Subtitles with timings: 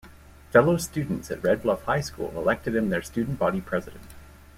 [0.49, 4.01] Fellow students at Red Bluff High School elected him their student body president.